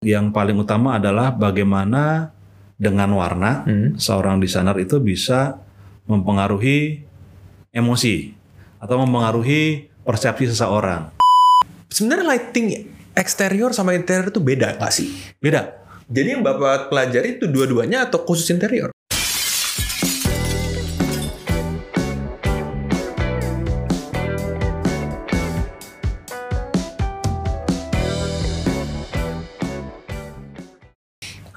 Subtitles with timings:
[0.00, 2.32] Yang paling utama adalah bagaimana
[2.80, 4.00] dengan warna Hmm.
[4.00, 5.60] seorang desainer itu bisa
[6.08, 7.04] mempengaruhi
[7.68, 8.32] emosi
[8.80, 11.12] atau mempengaruhi persepsi seseorang.
[11.92, 15.12] Sebenarnya lighting eksterior sama interior itu beda nggak sih?
[15.36, 15.68] Beda.
[16.08, 18.88] Jadi yang Bapak pelajari itu dua-duanya atau khusus interior?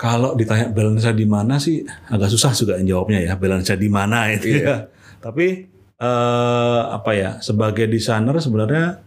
[0.04, 1.80] Kalau ditanya balance di mana sih
[2.12, 4.60] agak susah juga jawabnya ya balance di mana itu Iya.
[4.60, 4.78] ya.
[5.24, 9.00] Tapi eh, apa ya sebagai desainer sebenarnya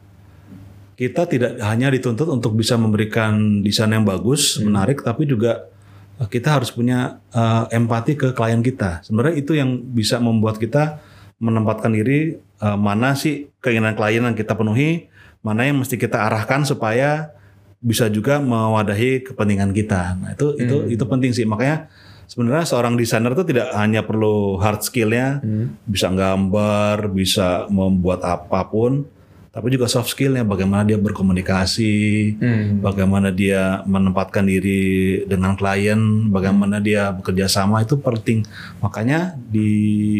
[0.96, 5.68] kita tidak hanya dituntut untuk bisa memberikan desain yang bagus, menarik, tapi juga
[6.16, 9.04] eh, kita harus punya eh, empati ke klien kita.
[9.04, 11.04] Sebenarnya itu yang bisa membuat kita
[11.36, 15.12] menempatkan diri eh, mana sih keinginan klien yang kita penuhi,
[15.44, 17.35] mana yang mesti kita arahkan supaya
[17.80, 20.16] bisa juga mewadahi kepentingan kita.
[20.18, 20.94] Nah, itu itu Hmm.
[20.94, 21.44] itu penting sih.
[21.44, 21.86] Makanya
[22.26, 25.76] sebenarnya seorang desainer itu tidak hanya perlu hard skillnya, Hmm.
[25.86, 29.06] bisa gambar, bisa membuat apa pun,
[29.52, 31.94] tapi juga soft skillnya bagaimana dia berkomunikasi,
[32.36, 32.84] Hmm.
[32.84, 38.44] bagaimana dia menempatkan diri dengan klien, bagaimana dia bekerja sama itu penting.
[38.84, 39.68] Makanya di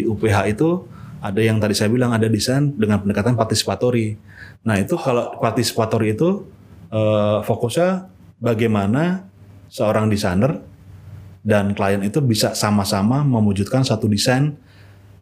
[0.05, 0.85] UPH itu
[1.21, 4.15] ada yang tadi saya bilang ada desain dengan pendekatan partisipatori.
[4.63, 6.47] Nah itu kalau partisipatori itu
[6.91, 9.27] eh, fokusnya bagaimana
[9.71, 10.61] seorang desainer
[11.47, 14.59] dan klien itu bisa sama-sama mewujudkan satu desain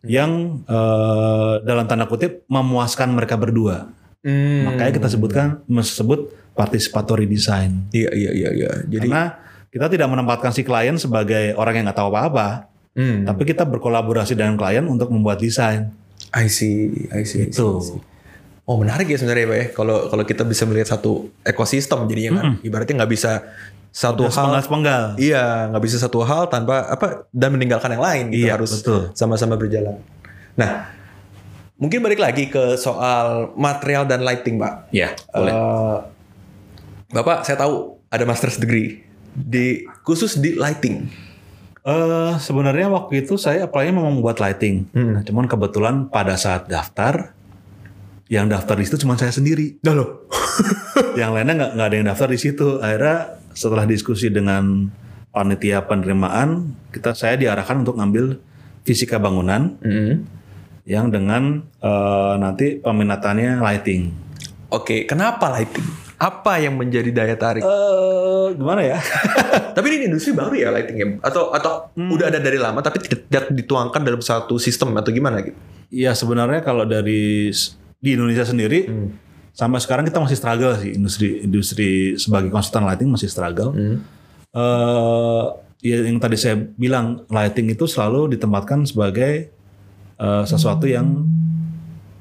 [0.04, 3.88] yang eh, dalam tanda kutip memuaskan mereka berdua.
[4.24, 4.72] Hmm.
[4.72, 7.92] Makanya kita sebutkan sebut participatory design.
[7.92, 8.70] Iya iya iya iya.
[8.88, 9.36] Jadi Karena
[9.68, 13.26] kita tidak menempatkan si klien sebagai orang yang nggak tahu apa-apa, hmm.
[13.26, 15.92] tapi kita berkolaborasi dengan klien untuk membuat desain.
[16.30, 17.68] I see, I see, I see, Itu.
[17.68, 18.13] I see.
[18.64, 19.66] Oh menarik ya sebenarnya Pak ya.
[19.72, 22.46] Kalau kalau kita bisa melihat satu ekosistem jadinya kan.
[22.64, 23.44] Ibaratnya nggak bisa
[23.92, 24.32] satu hal.
[24.32, 25.02] Sepenggal-sepenggal.
[25.20, 29.12] Iya, nggak bisa satu hal tanpa apa dan meninggalkan yang lain gitu Iya, harus betul.
[29.12, 30.00] sama-sama berjalan.
[30.56, 30.90] Nah,
[31.76, 34.90] mungkin balik lagi ke soal material dan lighting, Pak.
[34.90, 35.98] Ya, Eh,
[37.12, 41.06] Bapak, saya tahu ada master's degree di khusus di lighting.
[41.84, 44.88] Eh, sebenarnya waktu itu saya apply-nya memang buat lighting.
[44.90, 45.10] Hmm.
[45.10, 47.30] Nah, cuman kebetulan pada saat daftar,
[48.34, 49.78] yang daftar di situ cuma saya sendiri.
[49.78, 50.26] Dah loh.
[51.20, 52.82] yang lainnya nggak nggak ada yang daftar di situ.
[52.82, 54.90] Akhirnya setelah diskusi dengan
[55.30, 58.42] panitia penerimaan, kita saya diarahkan untuk ngambil
[58.82, 60.26] fisika bangunan Hmm.
[60.84, 64.10] yang dengan eh, nanti peminatannya lighting.
[64.74, 65.86] Oke, kenapa lighting?
[66.18, 67.62] Apa yang menjadi daya tarik?
[67.62, 68.98] Eh gimana ya?
[69.76, 71.22] Tapi ini industri baru ya lightingnya?
[71.22, 75.58] Atau atau udah ada dari lama tapi tidak dituangkan dalam satu sistem atau gimana gitu?
[75.94, 77.54] ya sebenarnya kalau dari
[78.04, 79.16] di Indonesia sendiri Hmm.
[79.50, 83.72] sampai sekarang kita masih struggle sih industri industri sebagai konsultan lighting masih struggle.
[83.72, 84.04] Hmm.
[84.52, 85.44] eh
[85.80, 89.48] ya yang tadi saya bilang lighting itu selalu ditempatkan sebagai
[90.16, 91.24] eh, sesuatu yang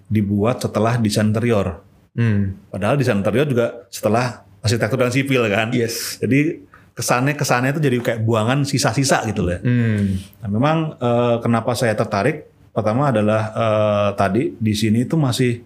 [0.08, 1.82] dibuat setelah desain interior.
[2.14, 2.54] Hmm.
[2.70, 5.74] Padahal desain interior juga setelah arsitektur dan sipil kan.
[5.74, 6.22] Yes.
[6.22, 6.62] Jadi
[6.94, 9.58] kesannya kesannya itu jadi kayak buangan sisa-sisa gitu loh.
[9.58, 9.60] ya.
[9.66, 10.22] Hmm.
[10.46, 12.50] Nah, memang eh, kenapa saya tertarik?
[12.74, 15.66] Pertama adalah eh, tadi di sini itu masih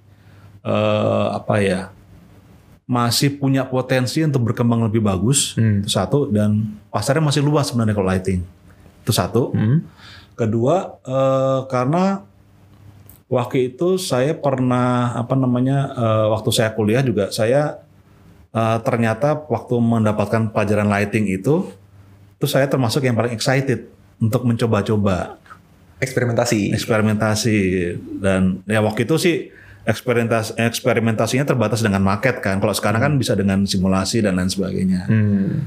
[0.63, 1.81] eh, apa ya?
[2.87, 5.59] Masih punya potensi untuk berkembang lebih bagus.
[5.59, 5.83] Hmm.
[5.83, 8.41] Itu satu dan pasarnya masih luas sebenarnya kalau lighting.
[9.03, 9.51] Itu satu.
[9.51, 9.83] Hmm.
[10.37, 12.23] Kedua eh, karena
[13.27, 17.83] waktu itu saya pernah apa namanya eh, waktu saya kuliah juga saya
[18.55, 21.67] eh, ternyata waktu mendapatkan pelajaran lighting itu
[22.37, 25.37] itu saya termasuk yang paling excited untuk mencoba-coba
[25.97, 26.77] Eksperimentasi.
[26.77, 27.57] eksperimentasi
[28.21, 29.35] dan ya waktu itu sih
[29.87, 35.07] eksperimentas eksperimentasinya terbatas dengan market kan kalau sekarang kan bisa dengan simulasi dan lain sebagainya
[35.07, 35.63] Hmm.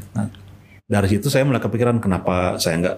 [0.85, 2.97] dari situ saya mulai kepikiran kenapa saya nggak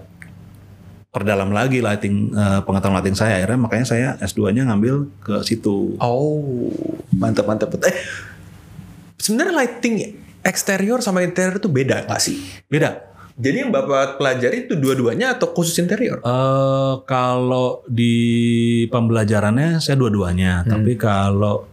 [1.13, 6.01] perdalam lagi lighting eh, pengetahuan lighting saya akhirnya makanya saya S2-nya ngambil ke situ.
[6.01, 6.73] Oh,
[7.13, 7.69] mantap mantap.
[7.85, 7.93] Eh,
[9.21, 12.41] sebenarnya lighting eksterior sama interior itu beda nggak sih?
[12.65, 13.12] Beda.
[13.33, 16.21] Jadi yang bapak pelajari itu dua-duanya atau khusus interior?
[16.21, 18.15] Eh kalau di
[18.87, 21.65] pembelajarannya saya dua-duanya, tapi kalau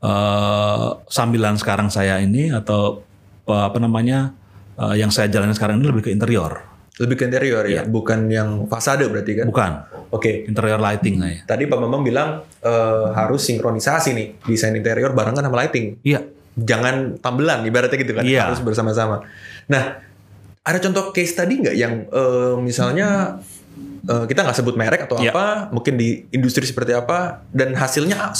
[0.00, 3.00] eh sambilan sekarang saya ini atau
[3.44, 4.32] eh, apa namanya
[4.76, 8.68] eh, yang saya jalani sekarang ini lebih ke interior, Lebih ke interior ya, bukan yang
[8.68, 9.46] fasade berarti kan?
[9.48, 9.72] bukan
[10.12, 10.44] Oke.
[10.44, 11.40] interior lighting saya.
[11.46, 12.28] Tadi Pak Bambang bilang
[12.60, 15.96] eh, harus sinkronisasi nih desain interior barengan sama lighting.
[16.02, 16.28] Iya.
[16.60, 18.52] Jangan tambelan ibaratnya gitu kan, Iya.
[18.52, 19.24] harus bersama-sama.
[19.64, 20.02] Nah,
[20.60, 23.40] ada contoh case tadi nggak yang eh, misalnya
[24.04, 25.32] eh, kita nggak sebut merek atau Ya.
[25.32, 28.32] apa, mungkin di industri seperti apa, dan hasilnya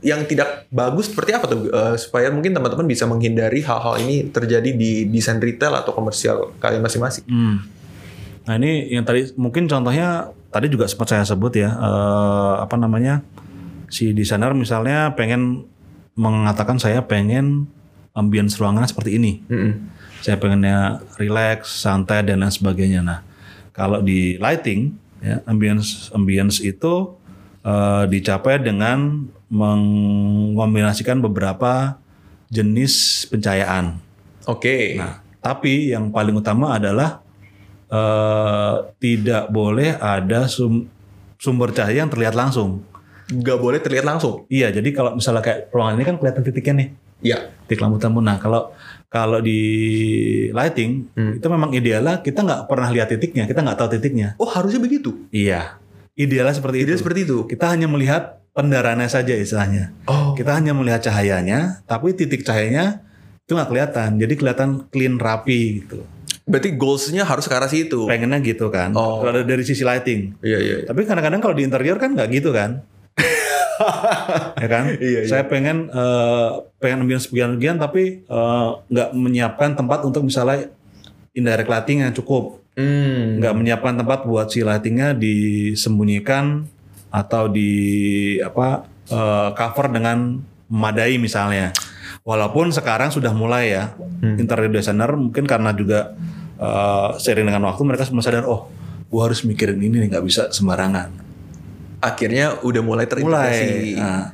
[0.00, 4.70] yang tidak bagus seperti apa tuh, Eh, supaya mungkin teman-teman bisa menghindari hal-hal ini terjadi
[4.70, 7.26] di desain retail atau komersial kalian masing-masing.
[7.26, 7.62] Hmm.
[8.46, 13.20] Nah ini yang tadi mungkin contohnya tadi juga sempat saya sebut ya eh, apa namanya
[13.88, 15.68] si desainer misalnya pengen
[16.16, 17.68] mengatakan saya pengen
[18.18, 19.38] ambience ruangan seperti ini.
[19.46, 19.94] Mm-mm.
[20.18, 23.00] Saya pengennya relax, santai dan lain sebagainya.
[23.06, 23.22] Nah
[23.70, 27.14] kalau di lighting ya ambience ambience itu
[27.62, 31.96] eh, dicapai dengan mengombinasikan beberapa
[32.50, 34.02] jenis pencahayaan.
[34.50, 34.98] Oke.
[34.98, 37.22] Nah, tapi yang paling utama adalah
[37.86, 40.90] eh, tidak boleh ada sum-
[41.38, 42.82] sumber cahaya yang terlihat langsung.
[43.28, 44.48] Nggak boleh terlihat langsung.
[44.48, 46.88] Iya, jadi kalau misalnya kayak ruangan ini kan kelihatan titiknya nih,
[47.20, 47.50] Iya.
[47.64, 48.18] titik lampu tamu.
[48.18, 48.72] Nah, kalau
[49.06, 49.60] kalau di
[50.50, 51.36] lighting Hmm.
[51.36, 54.36] itu memang idealnya kita nggak pernah lihat titiknya, kita nggak tahu titiknya.
[54.36, 55.28] Oh harusnya begitu.
[55.28, 55.76] Iya,
[56.14, 57.00] idealnya seperti Tidak itu.
[57.00, 57.38] seperti itu.
[57.44, 59.92] Kita hanya melihat pendaraannya saja istilahnya.
[60.04, 60.32] Oh.
[60.32, 63.04] Kita hanya melihat cahayanya, tapi titik cahayanya
[63.40, 64.10] itu nggak kelihatan.
[64.16, 66.04] Jadi kelihatan clean rapi gitu.
[66.48, 68.08] Berarti goalsnya harus ke arah situ.
[68.08, 69.20] pengennya gitu kan Oh.
[69.20, 70.76] kalau dari sisi lighting Iya iya.
[70.88, 72.80] tapi kadang-kadang kalau di interior kan nggak gitu kan
[74.62, 75.28] ya kan Iya, iya.
[75.28, 80.68] saya pengen eh, pengen ambience bagian-bagian tapi eh, nggak menyiapkan tempat untuk misalnya
[81.32, 83.42] indirect lighting yang cukup Hmm.
[83.42, 86.70] nggak menyiapkan tempat buat si lightingnya disembunyikan
[87.10, 87.70] atau di
[88.38, 90.38] apa eh, cover dengan
[90.68, 91.74] memadai misalnya
[92.22, 94.34] walaupun sekarang sudah mulai ya Hmm.
[94.34, 96.14] interior designer mungkin karena juga
[96.54, 98.70] eh, seiring dengan waktu mereka semua sadar oh
[99.08, 101.27] gua harus mikirin ini nih nggak bisa sembarangan
[101.98, 103.64] Akhirnya udah mulai terintegrasi.
[103.66, 104.24] mulai Nah,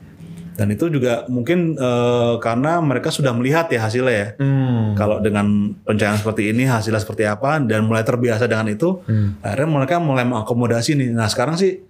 [0.54, 4.94] dan itu juga mungkin eh, karena mereka sudah melihat ya hasilnya ya Hmm.
[4.94, 5.42] kalau dengan
[5.82, 9.34] pencahayaan seperti ini hasilnya seperti apa dan mulai terbiasa dengan itu Hmm.
[9.42, 11.82] akhirnya mereka mulai mengakomodasi nih nah sekarang sih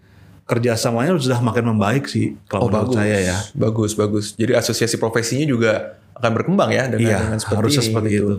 [0.45, 4.27] kerjasamanya sudah makin membaik sih kalau Oh menurut bagus, saya ya bagus, bagus.
[4.33, 5.73] Jadi asosiasi profesinya juga
[6.15, 8.25] akan berkembang ya dengan, Iya, dengan seperti harusnya ini, seperti gitu.
[8.25, 8.35] itu.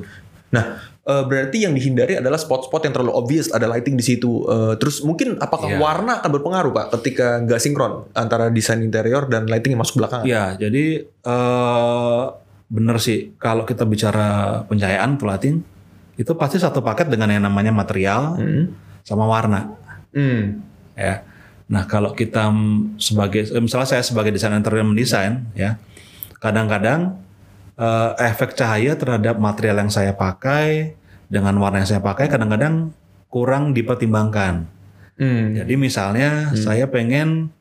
[0.50, 0.64] Nah,
[1.06, 4.42] eh, berarti yang dihindari adalah spot-spot yang terlalu obvious ada lighting di situ.
[4.44, 5.78] Eh, terus mungkin apakah Iya.
[5.78, 10.26] warna akan berpengaruh pak ketika nggak sinkron antara desain interior dan lighting yang masuk belakangan?
[10.26, 12.24] ya jadi eh
[12.66, 14.26] bener sih kalau kita bicara
[14.66, 15.62] pencahayaan atau lighting
[16.16, 18.74] itu pasti satu paket dengan yang namanya material Hmm.
[19.02, 19.78] sama warna
[20.10, 20.66] Hmm.
[20.94, 21.22] ya.
[21.66, 22.50] Nah kalau kita
[22.96, 25.78] sebagai misalnya saya sebagai desainer interior mendesain ya,
[26.36, 27.18] kadang-kadang
[27.76, 30.96] eh, efek cahaya terhadap material yang saya pakai
[31.28, 32.96] dengan warna yang saya pakai kadang-kadang
[33.28, 34.68] kurang dipertimbangkan.
[35.16, 35.56] Hmm.
[35.56, 37.52] Jadi misalnya saya pengen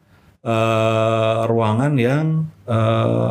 [0.43, 3.31] eh, ruangan yang eh,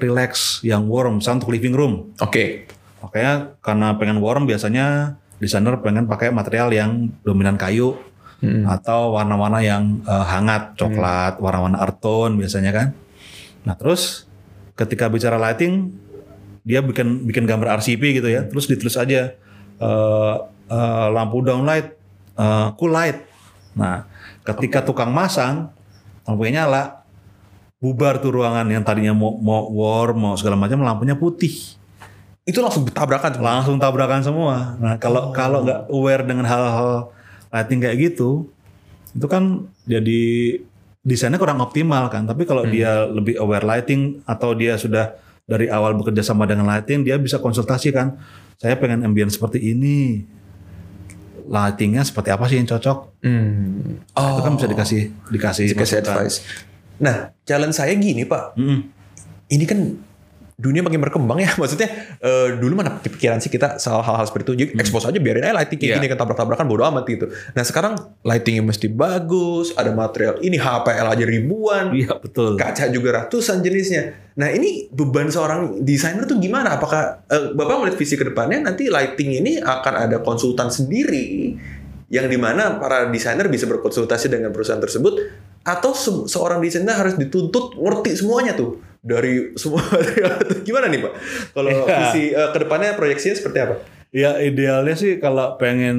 [0.00, 1.94] relax, yang warm, misalnya untuk living room.
[2.18, 2.66] Oke.
[3.04, 7.96] Makanya karena pengen warm biasanya desainer pengen pakai material yang dominan kayu
[8.44, 8.68] Hmm.
[8.68, 12.88] atau warna-warna yang eh, hangat, coklat, warna-warna earth tone biasanya kan.
[13.64, 14.28] Nah terus
[14.76, 15.96] ketika bicara lighting,
[16.64, 19.36] dia bikin bikin gambar RCP gitu ya, terus ditulis aja
[19.78, 20.34] eh,
[20.72, 21.92] eh, lampu downlight,
[22.40, 23.20] eh, cool light.
[23.76, 24.08] Nah
[24.48, 25.68] ketika tukang masang
[26.24, 27.04] lampunya nyala,
[27.84, 31.52] bubar tuh ruangan yang tadinya mau, mau warm, mau segala macam lampunya putih,
[32.48, 33.36] Itu langsung bertabrakan.
[33.36, 33.44] semua?
[33.60, 34.76] langsung tabrakan semua.
[34.80, 37.12] Nah kalau kalau nggak aware dengan hal-hal
[37.52, 38.48] lighting kayak gitu,
[39.12, 40.22] itu kan jadi
[41.04, 42.24] desainnya kurang optimal kan.
[42.24, 45.12] Tapi kalau dia lebih aware lighting atau dia sudah
[45.44, 48.16] dari awal bekerja sama dengan lighting, dia bisa konsultasi kan.
[48.56, 50.24] Saya pengen ambience seperti ini.
[51.44, 53.20] Lightingnya seperti apa sih yang cocok?
[53.20, 54.00] Hmm.
[54.00, 56.16] Itu kan bisa dikasih dikasih, dikasih masukan.
[56.16, 56.36] advice.
[56.96, 58.56] Nah, challenge saya gini pak.
[58.56, 58.88] Mm-mm.
[59.52, 60.00] Ini kan
[60.64, 61.52] dunia makin berkembang ya.
[61.60, 64.54] Maksudnya eh, dulu mana kepikiran sih kita soal hal-hal seperti itu.
[64.56, 65.96] Jadi expose aja biarin aja lighting kayak Iya.
[66.00, 67.26] gini kan tabrak-tabrakan bodo amat gitu.
[67.52, 69.76] Nah sekarang lightingnya mesti bagus.
[69.76, 71.92] Ada material ini HPL aja ribuan.
[71.92, 72.56] Iya betul.
[72.56, 74.16] Kaca juga ratusan jenisnya.
[74.34, 76.74] Nah ini beban seorang desainer tuh gimana?
[76.74, 81.54] Apakah eh, Bapak melihat visi ke depannya nanti lighting ini akan ada konsultan sendiri
[82.06, 85.18] yang di mana para desainer bisa berkonsultasi dengan perusahaan tersebut
[85.62, 89.84] atau se- seorang desainer harus dituntut ngerti semuanya tuh dari semua
[90.66, 91.12] gimana nih pak?
[91.52, 91.84] Kalau Iya.
[92.08, 93.76] visi eh, ke depannya proyeksinya seperti apa?
[94.10, 95.98] Ya idealnya sih kalau pengen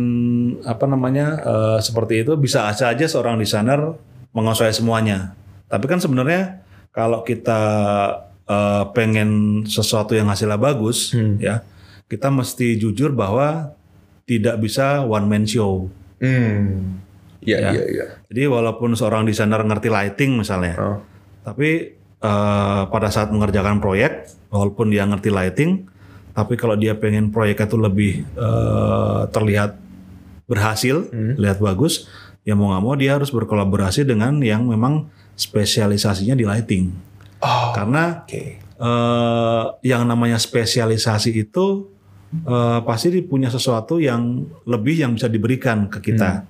[0.66, 3.94] apa namanya eh, seperti itu bisa aja seorang desainer
[4.34, 5.38] menguasai semuanya.
[5.68, 7.62] Tapi kan sebenarnya kalau kita
[8.46, 9.30] eh, pengen
[9.64, 11.38] sesuatu yang hasilnya bagus, Hmm.
[11.38, 11.62] ya
[12.06, 13.74] kita mesti jujur bahwa
[14.24, 15.90] tidak bisa one man show.
[16.18, 16.98] Hmm.
[17.42, 17.70] Iya Ya.
[17.72, 18.06] iya iya.
[18.26, 20.98] Jadi walaupun seorang desainer ngerti lighting misalnya, Oh.
[21.44, 25.72] tapi eh, pada saat mengerjakan proyek, walaupun dia ngerti lighting,
[26.36, 29.80] tapi kalau dia pengen proyeknya itu lebih eh, terlihat
[30.46, 31.34] berhasil, Hmm.
[31.42, 32.06] lihat bagus,
[32.46, 36.94] ya mau nggak mau dia harus berkolaborasi dengan yang memang spesialisasinya di lighting.
[37.42, 38.44] Oh, Karena oke.
[38.62, 41.90] eh, yang namanya spesialisasi itu
[42.36, 46.44] eh, pasti punya sesuatu yang lebih yang bisa diberikan ke kita.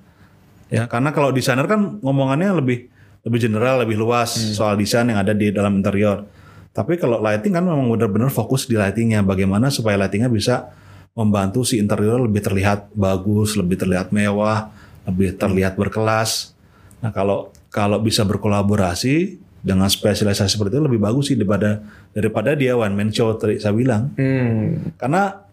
[0.66, 2.90] Ya, karena kalau desainer kan ngomongannya lebih
[3.26, 6.22] lebih general, lebih luas soal desain yang ada di dalam interior.
[6.70, 10.70] Tapi kalau lighting kan memang benar-benar fokus di lightingnya, bagaimana supaya lightingnya bisa
[11.16, 14.70] membantu si interior lebih terlihat bagus, lebih terlihat mewah,
[15.08, 16.54] lebih terlihat berkelas.
[17.02, 21.82] Nah kalau kalau bisa berkolaborasi dengan spesialisasi seperti itu lebih bagus sih daripada
[22.14, 24.14] daripada dia one man show tadi saya bilang.
[24.14, 24.94] Hmm.
[24.94, 25.45] Karena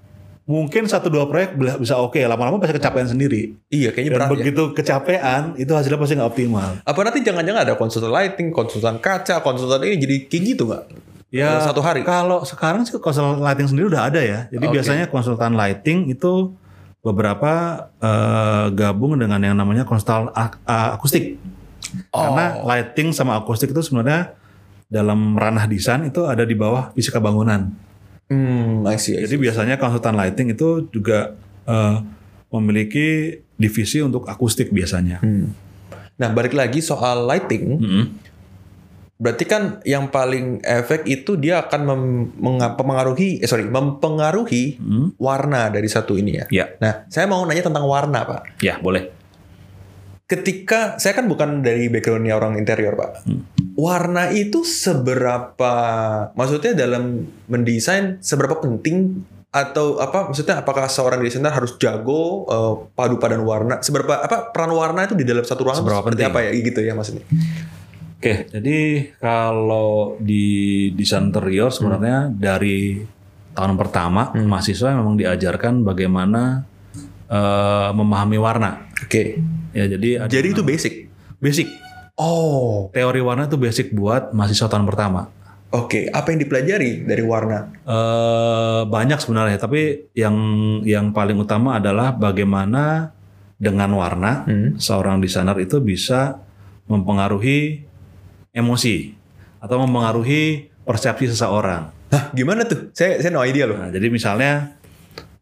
[0.44, 3.56] mungkin satu dua proyek bisa oke, lama-lama pasti kecapean sendiri.
[3.68, 4.34] Iya, kayaknya Dan berat ya.
[4.36, 6.70] begitu kecapean itu hasilnya pasti nggak optimal.
[6.84, 10.84] Apa nanti jangan-jangan ada konsultan lighting, konsultan kaca, konsultan ini jadi kayak gitu nggak?
[11.34, 12.04] Ya Satu hari?
[12.04, 14.46] Kalau sekarang sih konsultan lighting sendiri udah ada ya.
[14.52, 14.74] Jadi Oke.
[14.78, 16.54] biasanya konsultan lighting itu
[17.02, 17.52] beberapa
[17.98, 21.40] eh, gabung dengan yang namanya konsultan ak- akustik.
[22.10, 22.68] Karena Oh.
[22.68, 24.36] lighting sama akustik itu sebenarnya
[24.88, 27.74] dalam ranah desain itu ada di bawah fisika bangunan.
[28.34, 29.30] Hmm, I see, I see.
[29.30, 31.96] Jadi biasanya konsultan lighting itu juga eh,
[32.50, 33.08] memiliki
[33.54, 35.22] divisi untuk akustik biasanya.
[35.22, 35.54] Hmm.
[36.14, 38.04] Nah, balik lagi soal lighting, Mm-mm.
[39.18, 41.82] berarti kan yang paling efek itu dia akan
[42.38, 45.08] mempengaruhi, eh sorry, mempengaruhi Mm.
[45.18, 46.46] warna dari satu ini ya.
[46.50, 48.62] Ya, Nah, saya mau nanya tentang warna, Pak.
[48.62, 49.10] ya boleh.
[50.24, 53.28] Ketika saya kan bukan dari backgroundnya orang interior, Pak.
[53.76, 55.76] Warna itu seberapa,
[56.34, 60.32] maksudnya dalam mendesain seberapa penting atau apa?
[60.32, 63.84] Maksudnya apakah seorang desainer harus jago eh, padu padan warna?
[63.84, 66.34] Seberapa apa peran warna itu di dalam satu ruangan Seberapa seperti penting?
[66.34, 66.52] apa ya?
[66.56, 67.26] Gitu ya maksudnya.
[68.24, 68.80] Oke, jadi
[69.20, 73.04] kalau di desain interior sebenarnya dari
[73.52, 76.64] tahun pertama mahasiswa memang diajarkan bagaimana
[77.34, 78.86] eh, memahami warna.
[79.02, 79.42] Oke.
[79.74, 80.94] Ya, jadi ada Jadi itu basic.
[81.38, 81.66] basic.
[82.14, 85.34] Oh, Teori warna itu basic buat mahasiswa tahun pertama.
[85.74, 86.06] oke.
[86.08, 87.74] Apa yang dipelajari dari warna?
[87.82, 90.38] Eh, banyak sebenarnya, tapi yang
[90.86, 93.10] yang paling utama adalah bagaimana
[93.58, 94.78] dengan warna Hmm.
[94.78, 96.38] seorang desainer itu bisa
[96.86, 97.82] mempengaruhi
[98.54, 99.18] emosi
[99.58, 101.90] atau mempengaruhi persepsi seseorang.
[102.14, 102.94] Hah, gimana tuh?
[102.94, 103.80] Saya saya no idea loh.
[103.80, 104.78] Nah, jadi misalnya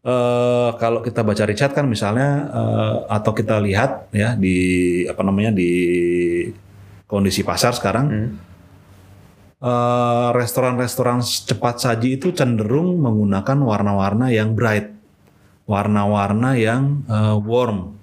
[0.02, 4.56] eh kalau kita baca Richard kan misalnya eh, atau kita lihat ya di
[5.06, 5.70] apa namanya di
[7.06, 8.30] kondisi pasar sekarang Hmm.
[9.62, 14.90] eh, restoran-restoran cepat saji itu cenderung menggunakan warna-warna yang bright,
[15.70, 17.94] warna-warna yang eh, warm,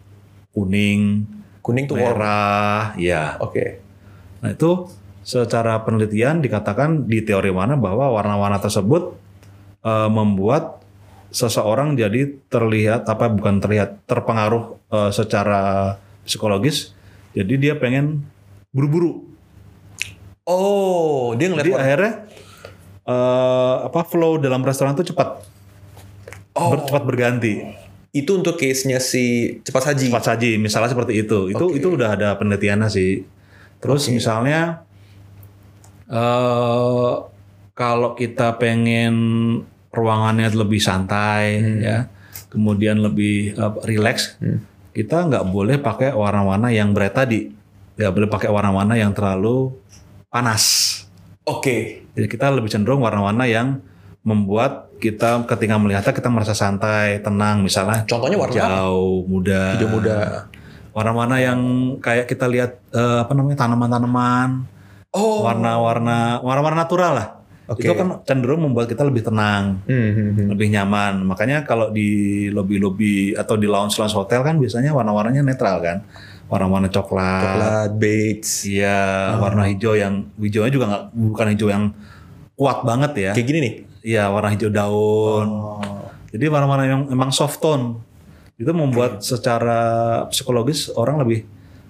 [0.55, 1.27] kuning,
[1.59, 2.15] Kuning tuh warm.
[2.15, 3.35] merah, ya.
[3.43, 3.83] Oke.
[4.39, 4.87] Nah itu
[5.19, 9.19] secara penelitian dikatakan di teori warna bahwa warna-warna tersebut
[9.83, 10.78] eh, membuat
[11.29, 15.95] seseorang jadi terlihat apa bukan terlihat terpengaruh eh, secara
[16.25, 16.93] psikologis.
[17.33, 18.25] Jadi dia pengen
[18.74, 19.25] buru-buru.
[20.43, 21.86] Oh, dia ngeliat Jadi warna.
[21.86, 22.13] akhirnya
[23.05, 25.45] eh, apa flow dalam restoran itu cepat
[26.53, 26.74] Oh.
[26.75, 27.62] ber- cepat berganti.
[28.09, 30.09] Itu untuk case-nya si cepat saji.
[30.09, 31.77] cepat saji misalnya seperti itu itu Oke.
[31.77, 33.21] itu udah ada penelitiannya sih
[33.77, 34.81] terus misalnya
[36.09, 37.12] eh
[37.71, 39.13] kalau kita pengen
[39.93, 42.10] ruangannya lebih santai ya.
[42.50, 44.38] Kemudian lebih eh, relax.
[44.41, 44.65] Hmm.
[44.89, 47.48] kita nggak boleh pakai warna-warna yang bright tadi.
[47.96, 49.72] Nggak boleh pakai warna-warna yang terlalu
[50.27, 50.96] panas.
[51.46, 52.05] Oke.
[52.13, 53.81] jadi kita lebih cenderung warna-warna yang
[54.22, 57.63] membuat kita ketika melihatnya kita merasa santai tenang.
[57.63, 59.62] Misalnya Contohnya warna hijau muda.
[59.77, 60.17] Hijau muda.
[60.89, 61.60] warna-warna yang
[62.01, 64.67] kayak kita lihat eh, apa namanya tanaman-tanaman.
[65.10, 65.41] Oh.
[65.41, 67.27] warna-warna warna-warna natural lah
[67.69, 67.81] Oke.
[67.81, 70.47] itu kan cenderung membuat kita lebih tenang Hmm, hmm, hmm.
[70.49, 72.09] lebih nyaman makanya kalau di
[72.49, 76.01] lobby-lobby atau di lounge-lounge hotel kan biasanya warna-warnanya netral kan
[76.45, 78.65] warna-warna coklat, Coklat, beige.
[78.67, 81.83] iya warna hijau yang hijaunya juga nggak bukan hijau yang
[82.53, 83.73] kuat banget ya Kayak gini nih.
[84.03, 86.09] iya warna hijau daun Oh.
[86.29, 88.01] jadi warna-warna yang emang soft tone
[88.55, 89.79] itu membuat secara
[90.27, 91.47] psikologis orang lebih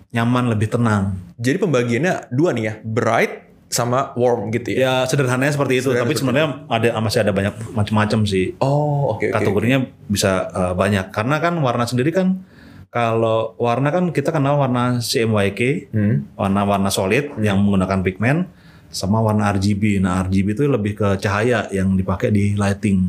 [0.10, 1.18] nyaman, lebih tenang.
[1.36, 4.78] Jadi pembagiannya dua nih ya, bright sama warm gitu ya.
[4.78, 8.58] Ya sederhananya seperti itu, Sederhana tapi sebenarnya ada masih ada banyak macam-macam sih.
[8.58, 9.34] Oh, oke oke.
[9.34, 12.42] Kategorinya bisa uh, banyak karena kan warna sendiri kan
[12.90, 16.26] kalau warna kan kita kenal warna CMYK, Hmm.
[16.34, 18.50] warna-warna solid yang menggunakan pigmen
[18.90, 20.02] sama warna RGB.
[20.02, 23.06] Nah, RGB itu lebih ke cahaya yang dipakai di lighting.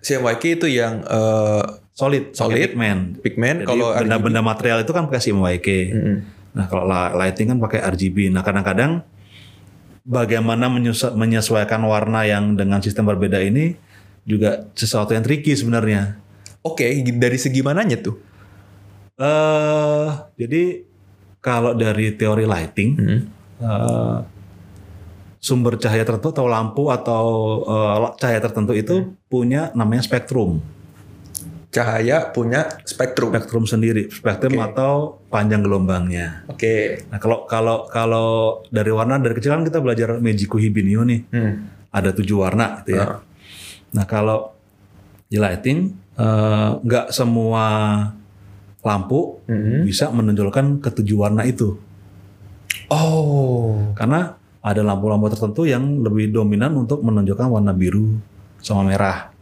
[0.00, 1.64] CMYK itu yang eh,
[1.94, 2.72] Solid, Solid.
[2.72, 3.20] pigmen.
[3.20, 5.68] pigment Jadi kalau benda-benda material itu kan pakai CMYK.
[5.92, 6.16] Mm-mm.
[6.56, 8.32] Nah kalau la- lighting kan pakai RGB.
[8.32, 9.04] Nah kadang-kadang
[10.04, 10.68] bagaimana
[11.16, 13.74] menyesuaikan warna yang dengan sistem berbeda ini
[14.28, 16.20] juga sesuatu yang tricky sebenarnya.
[16.64, 18.16] Oke, dari segi mananya tuh?
[19.14, 20.82] eh jadi
[21.38, 23.20] kalau dari teori lighting Hmm.
[23.62, 24.18] eh,
[25.38, 27.24] sumber cahaya tertentu atau lampu atau
[27.62, 30.58] eh, cahaya tertentu itu punya namanya spektrum.
[31.74, 33.34] Cahaya punya spektrum.
[33.34, 34.66] Spektrum sendiri, spektrum Oke.
[34.70, 34.92] atau
[35.26, 36.46] panjang gelombangnya.
[36.46, 37.02] Oke.
[37.10, 38.28] Nah, kalau kalau kalau
[38.70, 41.20] dari warna dari kecil kan kita belajar Meiji Hibinio nih.
[41.34, 41.66] Hmm.
[41.90, 43.02] Ada tujuh warna gitu ya.
[43.02, 43.18] Ah.
[43.90, 44.54] Nah, kalau
[45.26, 47.66] di lighting eh, nggak semua
[48.86, 49.82] lampu Hmm.
[49.82, 51.74] bisa menonjolkan ketujuh warna itu.
[52.86, 53.90] Oh.
[53.98, 58.14] Karena ada lampu-lampu tertentu yang lebih dominan untuk menonjolkan warna biru
[58.62, 59.33] sama merah.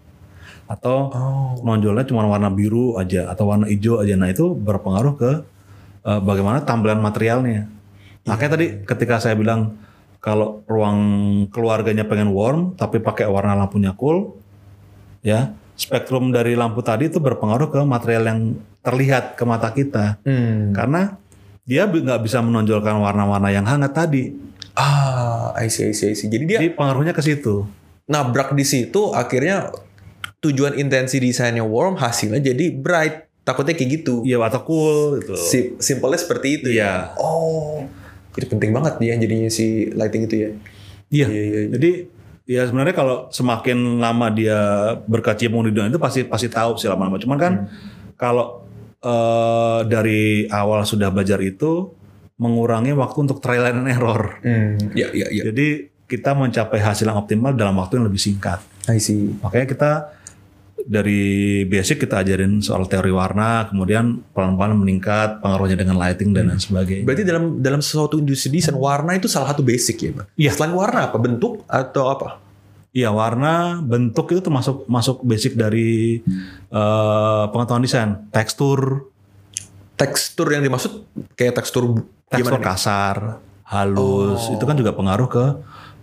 [0.73, 1.53] Atau Oh.
[1.61, 4.17] nonjolnya cuma warna biru aja atau warna hijau aja.
[4.17, 5.31] Nah itu berpengaruh ke
[6.03, 7.69] eh, bagaimana tampilan materialnya.
[8.25, 9.77] Makanya tadi ketika saya bilang
[10.23, 10.99] kalau ruang
[11.53, 14.39] keluarganya pengen warm tapi pakai warna lampunya cool,
[15.21, 18.41] ya spektrum dari lampu tadi itu berpengaruh ke material yang
[18.81, 20.23] terlihat ke mata kita.
[20.23, 20.71] Hmm.
[20.73, 21.19] Karena
[21.63, 24.31] dia nggak bisa menonjolkan warna-warna yang hangat tadi.
[24.73, 26.27] Ah, I see, I see, I see.
[26.27, 27.67] Jadi dia Jadi pengaruhnya ke situ.
[28.03, 29.71] nabrak di situ akhirnya
[30.43, 33.31] tujuan intensi desainnya warm hasilnya jadi bright.
[33.43, 34.23] Takutnya kayak gitu.
[34.23, 35.35] Iya atau cool gitu.
[35.35, 36.69] Si simpelnya seperti itu.
[36.71, 37.11] Iya.
[37.19, 37.83] Oh.
[38.39, 40.51] Jadi penting banget ya jadinya si lighting itu ya.
[41.11, 41.27] Iya.
[41.27, 41.69] Iya, iya, iya.
[41.75, 41.91] Jadi
[42.47, 44.61] ya sebenarnya kalau semakin lama dia
[45.11, 47.19] berkecimpung di dunia itu pasti pasti tahu sih lama-lama.
[47.19, 47.53] Cuman kan
[48.15, 48.63] kalau
[49.03, 51.91] eh, dari awal sudah belajar itu
[52.39, 54.39] mengurangi waktu untuk trial and error.
[54.43, 54.79] Hmm.
[54.95, 55.51] Ya, ya, ya.
[55.51, 58.63] Jadi kita mencapai hasil yang optimal dalam waktu yang lebih singkat.
[58.87, 59.35] I see.
[59.43, 59.91] Makanya kita
[60.87, 66.63] dari basic kita ajarin soal teori warna, kemudian pelan-pelan meningkat pengaruhnya dengan lighting dan lain
[66.63, 67.07] sebagainya.
[67.07, 70.27] Berarti dalam dalam sesuatu industri desain warna itu salah satu basic ya, Bang?
[70.35, 70.51] Iya.
[70.55, 71.17] Selain warna apa?
[71.23, 72.29] Bentuk atau apa?
[72.93, 76.21] Iya warna, bentuk itu termasuk masuk basic dari
[76.69, 78.29] eh, pengetahuan desain.
[78.29, 79.09] Tekstur,
[79.97, 81.05] Tekstur yang dimaksud
[81.39, 84.57] kayak tekstur tekstur kasar, halus, Oh.
[84.57, 85.45] itu kan juga pengaruh ke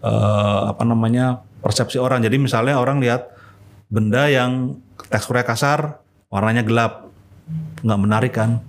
[0.01, 2.23] eh, apa namanya persepsi orang.
[2.23, 3.27] Jadi misalnya orang lihat
[3.89, 4.77] benda yang
[5.09, 7.09] teksturnya kasar, warnanya gelap,
[7.81, 8.61] nggak menarik kan?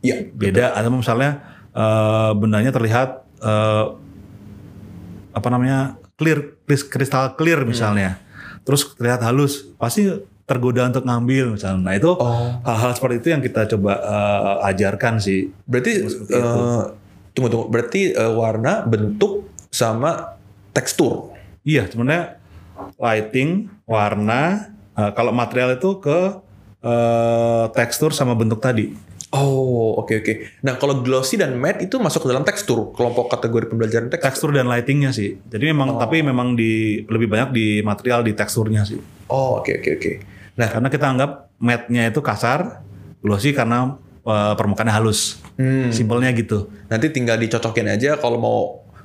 [0.00, 0.26] Iya.
[0.32, 0.72] Beda.
[0.72, 3.84] Atau misalnya eh, bendanya terlihat eh,
[5.30, 8.18] apa namanya clear, kris- kristal clear misalnya,
[8.66, 10.08] terus terlihat halus, pasti
[10.48, 11.80] tergoda untuk ngambil misalnya.
[11.84, 12.56] Nah itu Oh.
[12.64, 15.52] hal-hal seperti itu yang kita coba eh, ajarkan sih.
[15.68, 16.82] Berarti eh,
[17.36, 17.66] tunggu tunggu.
[17.68, 20.40] Berarti eh, warna, bentuk sama
[20.72, 21.36] tekstur.
[21.62, 22.40] Iya, sebenarnya
[22.96, 26.44] lighting, warna, eh, kalau material itu ke
[26.78, 28.94] eh, tekstur sama bentuk tadi.
[29.28, 30.32] Oh, oke oke.
[30.62, 34.24] Nah, kalau glossy dan matte itu masuk ke dalam tekstur, kelompok kategori pembelajaran tekstur.
[34.30, 35.36] Tekstur dan lightingnya sih.
[35.42, 38.96] Jadi memang tapi memang di lebih banyak di material di teksturnya sih.
[39.28, 40.12] Oh, oke oke oke.
[40.56, 42.80] Nah, Karena kita anggap matte-nya itu kasar,
[43.20, 45.42] glossy karena eh, permukaannya halus.
[45.58, 46.70] hmm, Simpelnya gitu.
[46.86, 48.58] nanti tinggal dicocokin aja kalau mau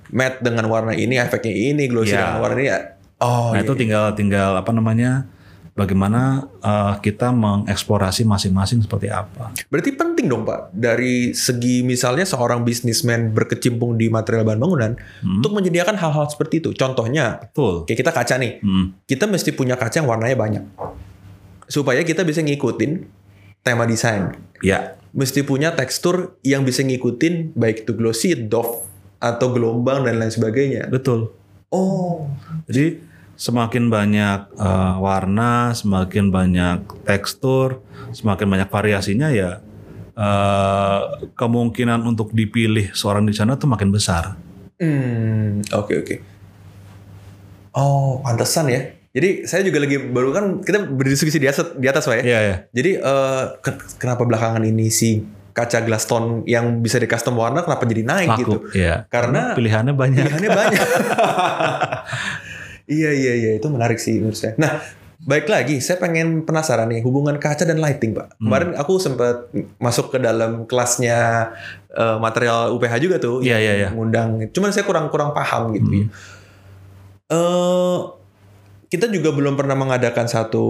[0.07, 2.21] matte dengan warna ini, efeknya ini, glossy Iya.
[2.31, 2.69] dengan warna ini.
[2.69, 2.79] ya.
[3.23, 3.63] Oh, nah iya.
[3.63, 5.31] itu tinggal tinggal apa namanya?
[5.73, 9.49] Bagaimana eh, kita mengeksplorasi masing-masing seperti apa.
[9.73, 14.91] Berarti penting dong Pak, dari segi misalnya seorang bisnismen berkecimpung di material bahan bangunan,
[15.25, 15.41] Hmm.
[15.41, 16.77] untuk menyediakan hal-hal seperti itu.
[16.77, 17.89] Contohnya, Betul.
[17.89, 18.93] kayak kita kaca nih, Hmm.
[19.09, 20.63] kita mesti punya kaca yang warnanya banyak.
[21.65, 22.91] Supaya kita bisa ngikutin
[23.61, 24.35] tema desain.
[24.61, 28.81] Ya, Mesti punya tekstur yang bisa ngikutin baik itu glossy, doff,
[29.17, 30.89] atau gelombang dan lain sebagainya.
[30.89, 31.29] betul.
[31.69, 32.29] Oh,
[32.65, 32.97] Jadi
[33.43, 37.83] semakin banyak eh, warna, semakin banyak tekstur,
[38.15, 39.59] semakin banyak variasinya ya
[40.15, 40.99] eh,
[41.35, 44.39] kemungkinan untuk dipilih seorang desainer itu makin besar.
[44.79, 46.15] hmm, oke oke.
[47.73, 48.81] Oh, pantesan ya.
[49.13, 52.23] Jadi saya juga lagi baru kan kita berdiskusi di atas, di atas Pak ya.
[52.23, 52.55] Iya ya.
[52.73, 52.91] Jadi
[53.61, 55.21] ke- kenapa belakangan ini si
[55.53, 58.57] kaca glass tone yang bisa di custom warna kenapa jadi naik gitu?
[58.57, 58.73] Laku.
[58.73, 59.05] Iya.
[59.09, 60.17] Karena pilihannya banyak.
[60.25, 60.81] pilihannya banyak.
[62.87, 64.53] iya iya iya itu menarik sih menurut saya.
[64.59, 64.83] Nah
[65.23, 68.35] baik lagi saya pengen penasaran nih hubungan kaca dan lighting pak.
[68.37, 69.47] Kemarin aku sempat
[69.79, 71.51] masuk ke dalam kelasnya
[71.91, 73.39] eh, material UPH juga tuh.
[73.39, 73.89] Iya, iya, iya.
[73.95, 74.51] Ngundang.
[74.51, 75.87] Cuman saya kurang kurang paham gitu.
[75.87, 75.99] Hmm.
[75.99, 76.05] ya.
[77.31, 77.97] Eh
[78.93, 80.65] kita juga belum pernah mengadakan satu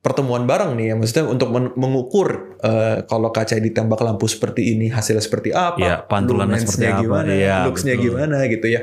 [0.00, 4.88] pertemuan bareng nih ya maksudnya untuk men- mengukur eh, kalau kaca ditembak lampu seperti ini
[4.88, 8.82] hasilnya seperti apa Iya, pantulannya seperti apa, gimana iya, looksnya gimana gitu ya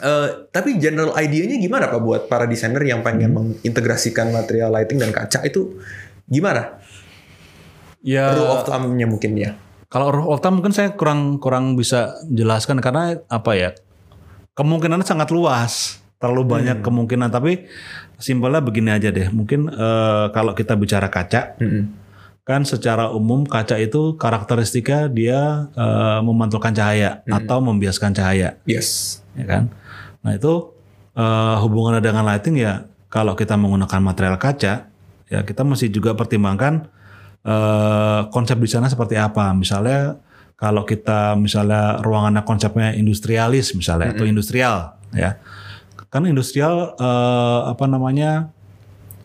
[0.00, 3.36] Eh, tapi general idea-nya gimana pak buat para desainer yang pengen Hmm.
[3.60, 5.76] mengintegrasikan material lighting dan kaca itu
[6.24, 6.80] gimana
[8.00, 9.60] Ya, rule of thumb-nya mungkin ya
[9.92, 13.70] kalau rule of thumb mungkin saya kurang kurang bisa jelaskan karena apa ya
[14.56, 17.28] kemungkinannya sangat luas, terlalu banyak kemungkinan.
[17.28, 17.64] Tapi
[18.16, 21.90] simpelnya begini aja deh, mungkin eh, kalau kita bicara kaca, Mm-mm.
[22.44, 29.20] kan secara umum kaca itu karakteristika dia eh, memantulkan cahaya atau membiaskan cahaya, Yes.
[29.34, 29.62] ya kan?
[30.24, 30.72] Nah itu
[31.14, 34.86] eh, hubungannya dengan lighting ya kalau kita menggunakan material kaca
[35.30, 36.86] ya kita mesti juga pertimbangkan
[37.44, 39.52] eh, konsep di sana seperti apa.
[39.56, 40.18] Misalnya
[40.60, 45.40] kalau kita misalnya ruangannya konsepnya industrialis misalnya atau industrial ya.
[46.10, 48.50] Kan industrial eh, apa namanya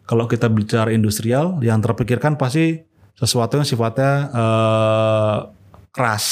[0.05, 2.85] kalau kita bicara industrial yang terpikirkan pasti
[3.17, 5.37] sesuatu yang sifatnya eh,
[5.91, 6.25] keras,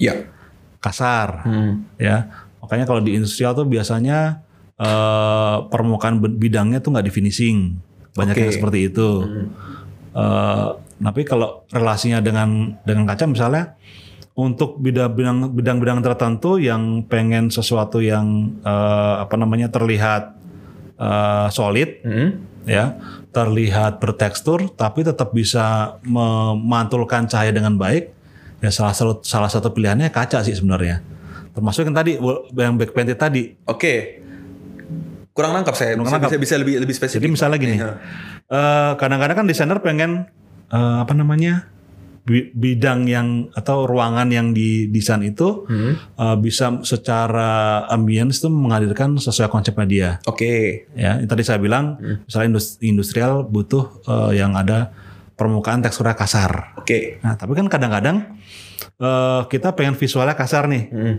[0.00, 0.24] Ya.
[0.80, 1.84] kasar Hmm.
[2.00, 2.39] ya.
[2.70, 4.46] Makanya kalau di industrial tuh biasanya
[4.78, 7.74] eh, permukaan bidangnya tuh nggak di finishing,
[8.14, 8.40] banyak Oke.
[8.46, 9.08] yang seperti itu.
[10.14, 10.68] Eh,
[11.00, 13.74] tapi kalau relasinya dengan dengan kaca misalnya
[14.38, 20.38] untuk bidang-bidang bidang-bidang tertentu yang pengen sesuatu yang eh, apa namanya terlihat
[20.94, 22.30] eh, solid Hmm.
[22.68, 23.00] ya
[23.32, 28.12] terlihat bertekstur tapi tetap bisa memantulkan cahaya dengan baik
[28.60, 31.00] ya salah satu salah satu pilihannya kaca sih sebenarnya
[31.50, 32.12] termasuk yang tadi
[32.52, 34.22] yang back painted tadi Oke.
[35.30, 35.94] Kurang nangkap saya.
[35.94, 36.30] Kurang Bisa, nangkap.
[36.32, 37.16] bisa, bisa lebih lebih spesifik.
[37.18, 37.90] jadi misalnya gini Ya.
[38.46, 40.26] eh, kadang-kadang kan desainer pengen
[40.68, 41.70] eh, apa namanya
[42.20, 45.94] bi- bidang yang atau ruangan yang didesain itu Hmm.
[45.96, 47.50] eh, bisa secara
[47.86, 50.86] ambience itu menghadirkan sesuai konsepnya dia Oke.
[50.92, 54.92] ya yang tadi saya bilang misalnya indus- industrial butuh eh, yang ada
[55.32, 57.18] permukaan teksturnya kasar Oke.
[57.20, 58.36] nah tapi kan kadang-kadang
[58.96, 61.16] eh, kita pengen visualnya kasar nih Hmm.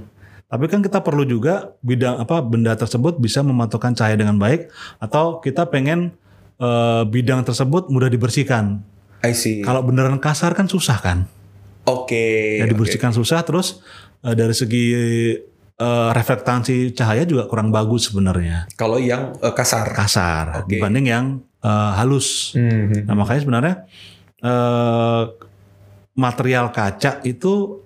[0.51, 4.67] Tapi kan kita perlu juga bidang apa benda tersebut bisa memantulkan cahaya dengan baik
[4.99, 6.11] atau kita pengen
[6.59, 8.83] eh, bidang tersebut mudah dibersihkan
[9.23, 9.63] I see.
[9.63, 11.23] kalau beneran kasar kan susah kan
[11.87, 12.59] Oke.
[12.59, 13.79] ya dibersihkan susah terus
[14.27, 14.85] eh, dari segi
[15.79, 18.69] eh, reflektansi cahaya juga kurang bagus sebenarnya.
[18.77, 19.95] Kalau yang eh, kasar.
[19.97, 20.77] kasar Oke.
[20.77, 21.25] dibanding yang
[21.63, 23.07] eh, halus Hmm.
[23.07, 23.75] Nah makanya sebenarnya
[24.43, 25.23] eh,
[26.13, 27.81] material kaca itu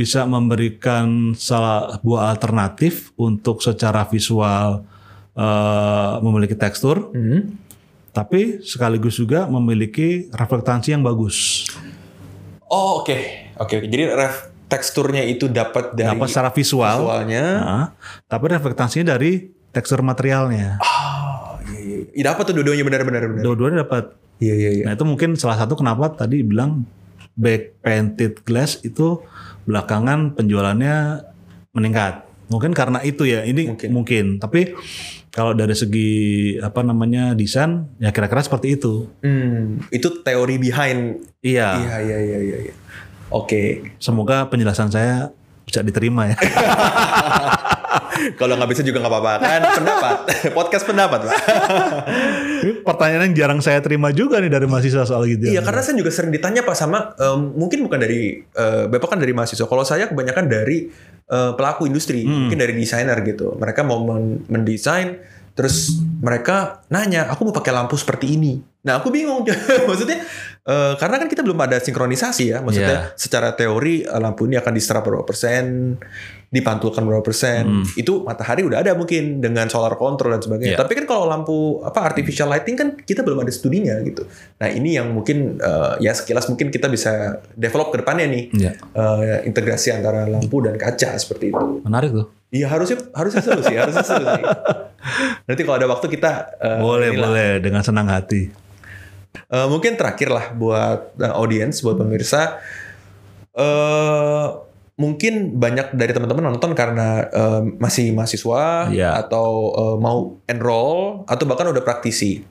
[0.00, 4.80] bisa memberikan salah buah alternatif untuk secara visual
[5.32, 7.54] eh, memiliki tekstur, Hmm.
[8.10, 11.68] tapi sekaligus juga memiliki reflektansi yang bagus.
[12.66, 13.16] Oh oke.
[13.56, 13.76] Oke.
[13.78, 13.86] oke.
[13.86, 14.36] Jadi ref
[14.66, 17.44] teksturnya itu dapat dari Dapat secara visual, visualnya.
[17.58, 17.86] nah,
[18.26, 20.78] tapi reflektansinya dari tekstur materialnya.
[20.78, 21.98] Oh iya iya.
[22.10, 22.22] iya.
[22.26, 23.42] Dapat tuh dua-duanya benar-benar benar.
[23.42, 24.14] Dua-duanya dapat.
[24.38, 24.84] Iya iya iya.
[24.86, 26.84] Nah itu mungkin salah satu kenapa tadi bilang
[27.34, 29.22] back painted glass itu
[29.64, 31.24] belakangan penjualannya
[31.74, 32.26] meningkat.
[32.50, 33.46] Mungkin karena itu ya.
[33.46, 33.90] Ini Mungkin.
[33.94, 34.24] mungkin.
[34.42, 34.74] Tapi
[35.30, 36.10] kalau dari segi
[36.58, 39.06] apa namanya desain ya kira-kira seperti itu.
[39.22, 39.78] Hmm.
[39.94, 41.22] Itu teori behind.
[41.40, 41.68] Iya.
[41.78, 42.58] Iya iya iya iya.
[42.70, 42.74] iya.
[43.30, 43.94] Oke.
[44.02, 45.30] Semoga penjelasan saya
[45.62, 46.36] bisa diterima ya.
[48.40, 50.16] Kalau nggak bisa juga nggak apa-apa kan pendapat
[50.56, 51.34] podcast pendapat pak.
[52.86, 55.50] Pertanyaan yang jarang saya terima juga nih dari mahasiswa soal gitu.
[55.50, 59.18] Iya karena saya juga sering ditanya pak sama em, mungkin bukan dari eh, bapak kan
[59.18, 59.66] dari mahasiswa.
[59.66, 60.90] Kalau saya kebanyakan dari
[61.30, 63.56] eh, pelaku industri, mungkin dari desainer gitu.
[63.56, 65.18] Mereka mau men- mendesain,
[65.54, 68.60] terus mereka nanya, aku mau pakai lampu seperti ini.
[68.80, 69.44] Nah aku bingung,
[69.88, 70.24] maksudnya
[70.62, 72.58] eh, karena kan kita belum ada sinkronisasi ya.
[72.60, 75.96] Maksudnya secara teori eh, lampu ini akan diserap berapa persen,
[76.48, 77.86] dipantulkan berapa persen.
[77.94, 80.74] Itu matahari udah ada mungkin dengan solar control dan sebagainya.
[80.74, 80.82] Iya.
[80.82, 84.26] Tapi kan kalau lampu apa artificial lighting kan kita belum ada studinya gitu.
[84.58, 88.72] Nah ini yang mungkin eh, ya sekilas mungkin kita bisa develop ke depannya nih Iya.
[88.76, 91.86] eh, integrasi antara lampu dan kaca seperti itu.
[91.86, 92.26] Menarik tuh.
[92.50, 94.42] Iya harusnya harusnya seru sih, harusnya seru sih.
[95.46, 97.22] Nanti kalau ada waktu kita eh, boleh inilah.
[97.30, 98.50] boleh dengan senang hati.
[99.50, 102.62] Eh, mungkin terakhir lah buat eh, audiens, buat pemirsa.
[103.50, 104.46] eh
[104.94, 109.16] mungkin banyak dari teman-teman nonton karena eh, masih mahasiswa Iya.
[109.18, 112.46] atau eh, mau enroll atau bahkan udah praktisi.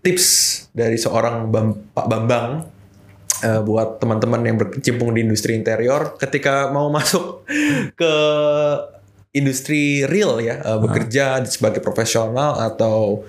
[0.00, 0.26] Tips
[0.72, 2.64] dari seorang Bam- Pak Bambang
[3.40, 7.44] eh, buat teman-teman yang berkecimpung di industri interior ketika mau masuk
[7.92, 8.12] ke
[9.32, 13.24] industri real ya, eh, bekerja sebagai profesional atau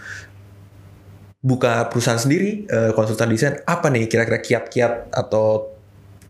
[1.43, 5.75] buka perusahaan sendiri, eh, konsultan desain, apa nih kira-kira kiat-kiat atau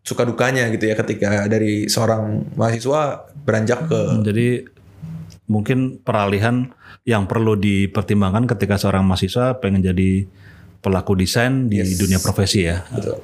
[0.01, 4.47] suka dukanya gitu ya ketika dari seorang mahasiswa beranjak ke Jadi
[5.45, 6.73] mungkin peralihan
[7.03, 10.25] yang perlu dipertimbangkan ketika seorang mahasiswa pengen jadi
[10.79, 11.95] pelaku desain di Yes.
[11.95, 12.83] dunia profesi ya.
[12.89, 13.21] Betul.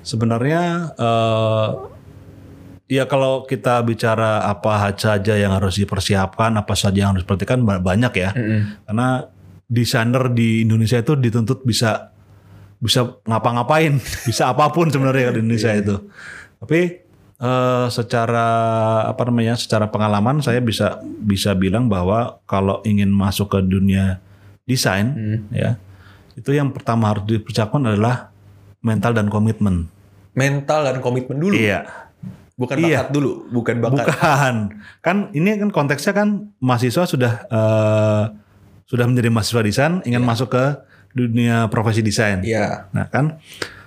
[0.00, 0.62] Sebenarnya
[0.96, 1.68] eh,
[2.90, 7.78] ya kalau kita bicara apa saja yang harus dipersiapkan, apa saja yang harus diperhatikan ba-
[7.78, 8.30] banyak ya.
[8.82, 9.28] Karena
[9.70, 12.10] desainer di Indonesia itu dituntut bisa
[12.82, 15.96] bisa ngapa-ngapain, bisa apa pun sebenarnya di Indonesia itu.
[16.58, 16.80] Tapi
[17.38, 18.48] eh, secara
[19.06, 24.18] apa namanya, secara pengalaman saya bisa bisa bilang bahwa kalau ingin masuk ke dunia
[24.66, 25.14] desain,
[25.54, 25.78] ya
[26.34, 28.34] itu yang pertama harus dipersiapkan adalah
[28.80, 29.86] mental dan komitmen.
[30.32, 31.54] Mental dan komitmen dulu.
[31.54, 31.84] Iya.
[32.56, 33.04] Bukan Iya.
[33.04, 34.04] bakat dulu, bukan bakat.
[34.08, 34.54] Bukan.
[35.00, 38.24] Kan ini kan konteksnya kan mahasiswa sudah eh,
[38.90, 40.64] sudah menjadi mahasiswa desain ingin masuk ke
[41.14, 42.42] dunia profesi desain.
[42.42, 42.90] Iya.
[42.90, 43.38] Nah kan,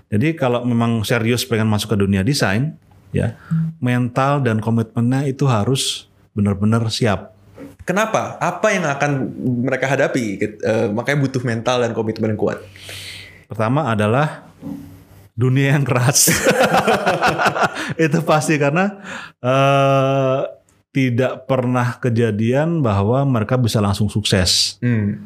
[0.07, 2.79] jadi kalau memang serius pengen masuk ke dunia desain,
[3.11, 3.35] ya
[3.83, 7.35] mental dan komitmennya itu harus benar-benar siap.
[7.83, 8.39] Kenapa?
[8.39, 9.11] Apa yang akan
[9.67, 10.39] mereka hadapi?
[10.39, 12.63] Eh, makanya butuh mental dan komitmen yang kuat.
[13.51, 14.47] Pertama adalah
[15.35, 16.31] dunia yang keras.
[18.07, 19.03] itu pasti karena
[19.43, 20.62] eh,
[20.93, 24.77] tidak pernah kejadian bahwa mereka bisa langsung sukses.
[24.77, 25.25] Hmm.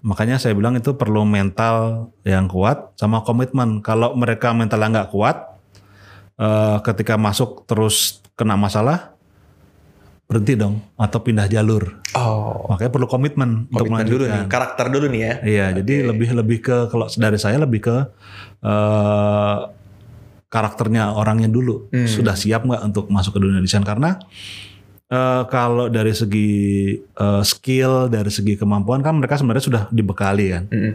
[0.00, 3.84] Makanya saya bilang itu perlu mental yang kuat sama komitmen.
[3.84, 5.36] Kalau mereka mentalnya nggak kuat,
[6.40, 9.12] eh, ketika masuk terus kena masalah,
[10.24, 12.00] berhenti dong atau pindah jalur.
[12.16, 12.64] Oh.
[12.72, 14.52] Makanya perlu komitmen, untuk Komitmen dulu nih, melanjutkan.
[14.52, 15.34] karakter dulu nih ya.
[15.44, 17.96] Iya, jadi lebih lebih ke kalau dari saya lebih ke
[18.64, 19.58] eh,
[20.48, 21.92] karakternya orangnya dulu.
[21.92, 22.08] Hmm.
[22.08, 23.84] Sudah siap nggak untuk masuk ke dunia desain?
[23.84, 24.16] Karena
[25.10, 26.50] eh, kalau dari segi
[27.00, 30.64] eh, skill, dari segi kemampuan kan mereka sebenarnya sudah dibekali kan.
[30.70, 30.94] Mm-mm.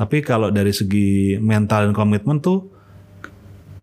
[0.00, 2.64] Tapi kalau dari segi mental dan komitmen tuh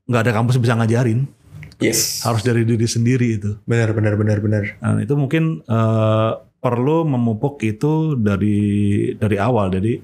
[0.10, 1.30] nggak ada kampus bisa ngajarin.
[1.78, 2.26] Yes.
[2.26, 3.54] Harus dari diri sendiri itu.
[3.70, 4.64] Benar, benar, benar, benar.
[4.82, 9.70] Nah, itu mungkin eh, perlu memupuk itu dari dari awal.
[9.70, 10.02] Jadi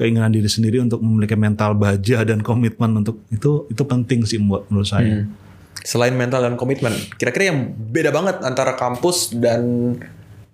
[0.00, 4.64] keinginan diri sendiri untuk memiliki mental baja dan komitmen untuk itu itu penting sih buat
[4.72, 5.20] menurut saya.
[5.20, 5.36] Hmm.
[5.80, 9.96] Selain mental dan komitmen, kira-kira yang beda banget antara kampus dan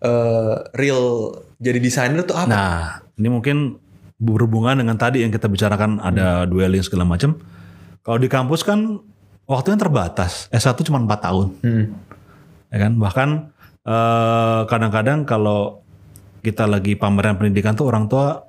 [0.01, 2.49] eh, real jadi desainer tuh apa?
[2.49, 2.81] Nah,
[3.17, 3.81] ini mungkin
[4.17, 7.37] berhubungan dengan tadi yang kita bicarakan ada dueling segala macam.
[8.01, 9.03] Kalau di kampus kan
[9.49, 10.47] waktunya terbatas.
[10.55, 11.49] S1 cuma 4 tahun.
[11.63, 11.87] Hmm.
[12.67, 13.29] ya kan bahkan
[13.87, 15.81] eh, kadang-kadang kalau
[16.43, 18.43] kita lagi pameran pendidikan tuh orang tua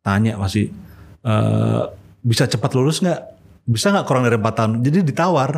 [0.00, 0.72] tanya masih
[1.22, 1.82] eh,
[2.24, 3.20] bisa cepat lulus nggak
[3.64, 4.72] bisa nggak kurang dari empat tahun?
[4.80, 5.50] Jadi ditawar.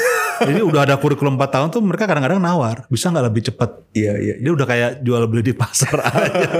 [0.34, 2.90] Jadi udah ada kurikulum 4 tahun tuh mereka kadang-kadang nawar.
[2.90, 4.34] Bisa nggak lebih cepat Iya, iya.
[4.42, 6.50] dia udah kayak jual beli di pasar aja.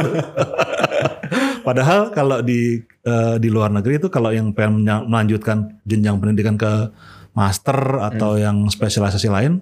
[1.65, 6.93] Padahal kalau di eh, di luar negeri itu kalau yang pengen melanjutkan jenjang pendidikan ke
[7.35, 9.59] master atau yang spesialisasi lain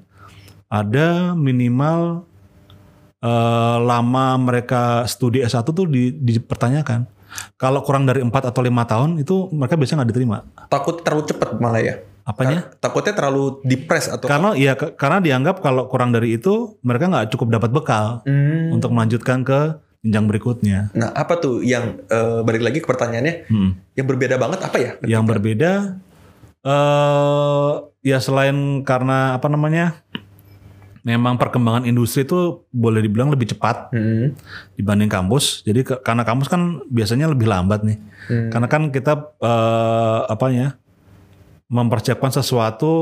[0.68, 2.28] ada minimal
[3.22, 7.09] eh, lama mereka studi S1 tuh di- dipertanyakan.
[7.56, 10.38] Kalau kurang dari 4 atau lima tahun itu mereka biasanya nggak diterima.
[10.68, 11.94] Takut terlalu cepat malah ya.
[12.22, 12.70] Apanya?
[12.78, 17.58] Takutnya terlalu depres atau Karena ya karena dianggap kalau kurang dari itu mereka nggak cukup
[17.58, 18.70] dapat bekal Hmm.
[18.70, 20.90] untuk melanjutkan ke jenjang berikutnya.
[20.94, 23.74] Nah, apa tuh yang eh, balik lagi ke pertanyaannya Hmm.
[23.94, 24.90] yang berbeda banget apa ya?
[25.02, 25.72] Yang berbeda
[26.62, 29.98] eh ya selain karena apa namanya?
[31.02, 34.38] Memang perkembangan industri itu boleh dibilang lebih cepat Hmm.
[34.78, 35.66] dibanding kampus.
[35.66, 37.98] Jadi ke- karena kampus kan biasanya lebih lambat nih.
[38.30, 38.50] Hmm.
[38.54, 39.12] Karena kan kita
[39.42, 40.68] eh, apa ya
[41.66, 42.92] mempersiapkan sesuatu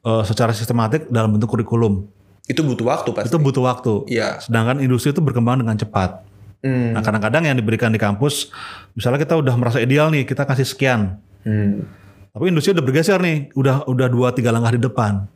[0.00, 2.06] eh, secara sistematik dalam bentuk kurikulum.
[2.46, 3.28] Itu butuh waktu pasti.
[3.30, 3.92] Itu butuh waktu.
[4.06, 4.38] Iya.
[4.38, 6.22] Sedangkan industri itu berkembang dengan cepat.
[6.62, 6.92] Hmm.
[6.94, 8.52] Nah kadang-kadang yang diberikan di kampus,
[8.92, 11.18] misalnya kita udah merasa ideal nih, kita kasih sekian.
[11.42, 11.82] Hmm.
[12.30, 15.26] Tapi industri udah bergeser nih, udah udah dua tiga langkah di depan.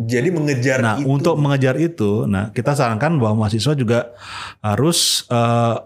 [0.00, 1.04] Jadi mengejar Nah, itu.
[1.12, 4.16] untuk mengejar itu, nah kita sarankan bahwa mahasiswa juga
[4.64, 5.76] harus eh,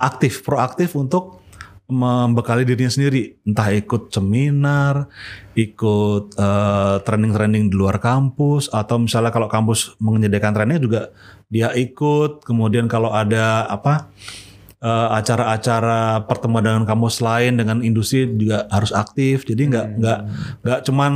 [0.00, 1.44] aktif, proaktif untuk
[1.88, 5.08] membekali dirinya sendiri, entah ikut seminar,
[5.52, 11.12] ikut eh, training-training di luar kampus, atau misalnya kalau kampus menyediakan training juga
[11.52, 12.44] dia ikut.
[12.44, 14.08] Kemudian kalau ada apa
[14.80, 19.44] eh, acara-acara pertemuan dengan kampus lain dengan industri juga harus aktif.
[19.44, 20.20] Jadi nggak nggak
[20.64, 21.12] nggak cuman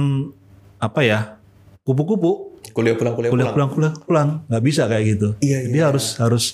[0.81, 1.21] apa ya
[1.83, 3.55] kupu-kupu kuliah pulang kuliah, kuliah pulang.
[3.55, 5.85] pulang kuliah pulang nggak bisa kayak gitu Iya, dia iya.
[5.90, 6.45] harus harus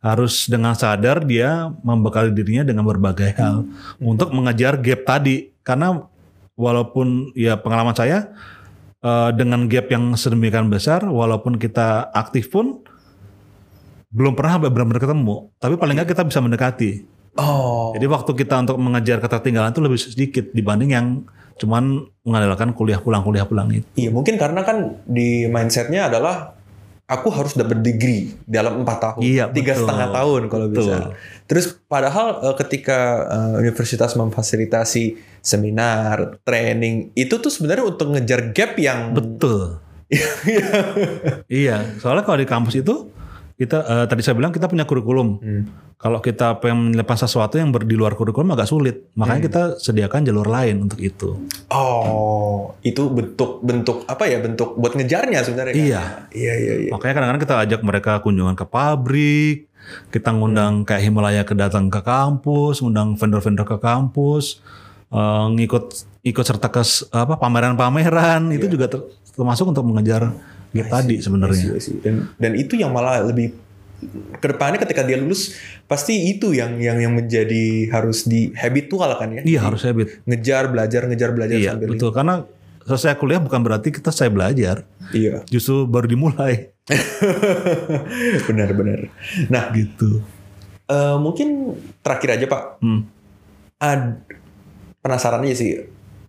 [0.00, 3.68] harus dengan sadar dia membekali dirinya dengan berbagai hal
[4.00, 6.08] untuk mengejar gap tadi karena
[6.56, 8.32] walaupun ya pengalaman saya
[9.04, 12.80] eh, dengan gap yang sedemikian besar walaupun kita aktif pun
[14.08, 17.04] belum pernah benar-benar ketemu tapi paling nggak kita bisa mendekati
[17.38, 17.94] Oh.
[17.94, 21.06] jadi waktu kita untuk mengejar ketertinggalan itu lebih sedikit dibanding yang
[21.58, 26.58] cuman mengandalkan kuliah pulang kuliah pulang itu Iya mungkin karena kan di mindsetnya adalah
[27.08, 29.80] aku harus dapat degree dalam empat tahun, Iya, tiga betul.
[29.88, 30.76] setengah tahun kalau Betul.
[30.84, 30.96] bisa.
[31.48, 35.04] Terus padahal eh, ketika eh, universitas memfasilitasi
[35.40, 39.80] seminar, training itu tuh sebenarnya untuk ngejar gap yang Betul.
[41.48, 43.08] iya, soalnya kalau di kampus itu
[43.58, 45.28] kita eh, tadi saya bilang kita punya kurikulum.
[45.42, 45.62] Hmm.
[45.98, 49.10] Kalau kita pengen melepas sesuatu yang ber, di luar kurikulum agak sulit.
[49.18, 51.34] Makanya kita sediakan jalur lain untuk itu.
[51.74, 55.74] Oh, itu bentuk bentuk apa ya bentuk buat ngejarnya sebenarnya.
[55.74, 55.82] kan?
[55.82, 56.02] Iya.
[56.30, 56.90] Iya iya iya.
[56.94, 59.66] Makanya kadang-kadang kita ajak mereka kunjungan ke pabrik,
[60.14, 64.62] kita ngundang kayak Himalaya ke datang ke kampus, ngundang vendor-vendor ke kampus,
[65.10, 70.30] eh, ngikut ikut serta ke apa pameran-pameran itu juga ter- termasuk untuk mengejar
[70.72, 71.76] gap tadi sebenarnya.
[72.02, 73.52] Dan dan itu yang malah lebih
[74.38, 75.58] ke depannya ketika dia lulus
[75.90, 79.42] pasti itu yang yang yang menjadi harus di habitual kan ya.
[79.42, 80.22] Iya harus habit.
[80.22, 82.46] Ngejar belajar ngejar belajar Iya sambil betul karena
[82.86, 85.44] selesai kuliah bukan berarti kita saya belajar, Iya.
[85.50, 86.72] justru baru dimulai
[88.48, 89.12] Benar-benar.
[89.52, 90.24] Nah, gitu.
[90.88, 92.62] eh, mungkin terakhir aja Pak.
[92.80, 93.04] Hmm.
[93.76, 94.24] Ad,
[95.04, 95.84] penasaran aja sih.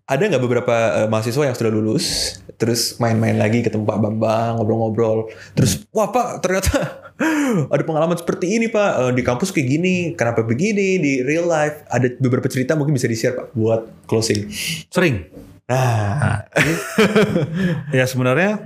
[0.09, 5.29] Ada nggak beberapa eh, mahasiswa yang sudah lulus, terus main-main lagi ketemu Pak Bambang, ngobrol-ngobrol,
[5.53, 7.05] terus wah Pak ternyata
[7.73, 11.85] ada pengalaman seperti ini Pak Eh, di kampus kayak gini, kenapa begini di real life?
[11.93, 14.49] Ada beberapa cerita mungkin bisa di share Pak buat closing.
[14.89, 15.29] Sering.
[15.69, 16.49] Nah,
[17.97, 18.57] Ya sebenarnya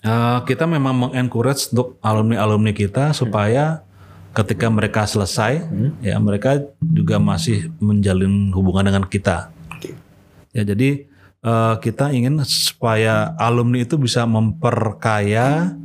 [0.00, 3.84] eh, kita memang mengencourage untuk alumni-alumni kita supaya
[4.32, 5.66] ketika mereka selesai,
[6.00, 9.57] ya mereka juga masih menjalin hubungan dengan kita.
[10.58, 11.06] Ya jadi
[11.46, 15.78] eh, kita ingin supaya alumni itu bisa memperkaya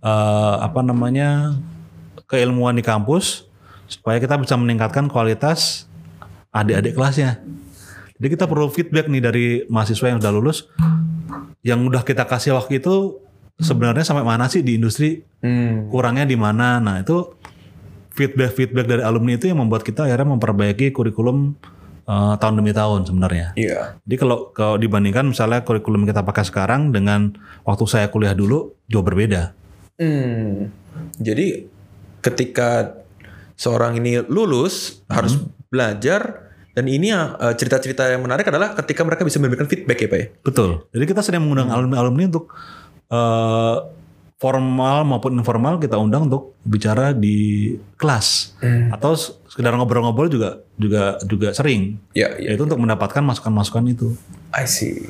[0.00, 1.60] eh, apa namanya
[2.24, 3.44] keilmuan di kampus
[3.84, 5.84] supaya kita bisa meningkatkan kualitas
[6.56, 7.44] adik-adik kelasnya.
[8.16, 10.58] Jadi kita perlu feedback nih dari mahasiswa yang sudah lulus
[11.60, 13.20] yang udah kita kasih waktu itu
[13.60, 16.80] sebenarnya sampai mana sih di industri hmm, kurangnya di mana.
[16.80, 17.36] Nah itu
[18.14, 21.58] feedback feedback dari alumni itu yang membuat kita akhirnya memperbaiki kurikulum
[22.04, 23.56] eh, tahun demi tahun sebenarnya.
[23.56, 28.76] iya, Jadi kalau kalau dibandingkan misalnya kurikulum kita pakai sekarang dengan waktu saya kuliah dulu
[28.88, 29.56] jauh berbeda.
[29.96, 30.74] Hmm,
[31.16, 31.70] jadi
[32.24, 32.98] ketika
[33.54, 35.38] seorang ini lulus harus
[35.70, 40.18] belajar dan ini eh, cerita-cerita yang menarik adalah ketika mereka bisa memberikan feedback ya Pak
[40.18, 40.26] ya.
[40.42, 40.70] Betul.
[40.90, 42.50] Jadi kita sedang mengundang alumni-alumni untuk
[43.08, 43.76] eh,
[44.44, 48.52] formal maupun informal kita undang untuk bicara di kelas
[48.92, 49.16] atau
[49.48, 51.96] sekedar ngobrol-ngobrol juga juga juga sering.
[52.12, 52.52] Ya, ya.
[52.52, 54.12] Yaitu untuk mendapatkan masukan-masukan itu.
[54.52, 55.08] I see.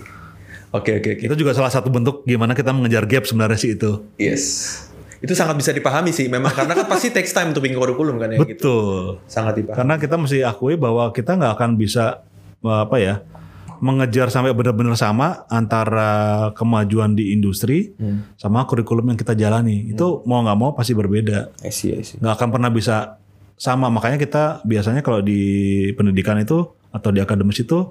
[0.71, 1.23] Oke, oke, oke.
[1.27, 4.07] Itu juga salah satu bentuk gimana kita mengejar gap sebenarnya sih itu.
[4.23, 4.45] Yes.
[5.19, 8.31] Itu sangat bisa dipahami sih memang karena kan pasti takes time untuk bikin kurikulum kan
[8.31, 8.55] ya gitu.
[8.55, 9.03] Betul.
[9.27, 9.79] Sangat dipahami.
[9.83, 12.23] Karena kita mesti akui bahwa kita nggak akan bisa
[12.63, 13.21] apa ya
[13.83, 17.95] mengejar sampai benar-benar sama antara kemajuan di industri
[18.39, 19.91] sama kurikulum yang kita jalani.
[19.91, 21.55] Itu mau nggak mau pasti berbeda.
[21.65, 22.19] I see, I see.
[22.21, 23.19] Nggak akan pernah bisa
[23.55, 23.91] sama.
[23.91, 25.41] Makanya kita biasanya kalau di
[25.95, 27.91] pendidikan itu atau di akademis itu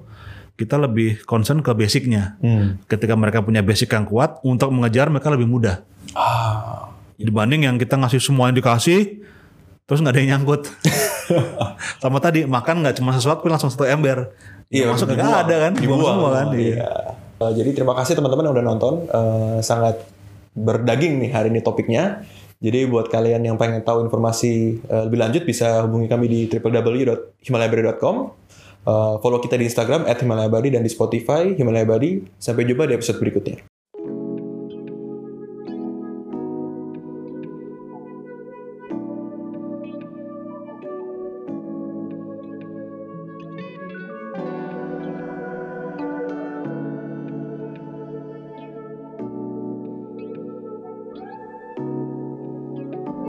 [0.54, 2.38] kita lebih concern ke basicnya.
[2.38, 2.78] Hmm.
[2.86, 5.82] Ketika mereka punya basic yang kuat, untuk mengejar mereka lebih mudah.
[6.14, 9.22] Ah, Dibanding yang kita ngasih semua yang dikasih,
[9.86, 10.66] terus nggak ada yang nyangkut.
[12.02, 14.32] Sama tadi makan nggak cuma sesuatu langsung satu ember.
[14.72, 15.44] Iya, masuk nggak dibuang.
[15.44, 16.46] ada kan, dibuang, semua kan.
[16.54, 16.62] Iya.
[16.74, 16.90] Iya.
[17.42, 18.94] Eh, jadi terima kasih teman-teman yang udah nonton.
[19.06, 20.00] Eh, sangat
[20.54, 22.22] berdaging nih hari ini topiknya.
[22.64, 28.16] Jadi buat kalian yang pengen tahu informasi eh, lebih lanjut bisa hubungi kami di www.himalayabari.com.
[28.84, 32.24] Eh, follow kita di Instagram @himalayabari dan di Spotify Himalaya Bari.
[32.36, 33.73] Sampai jumpa di episode berikutnya.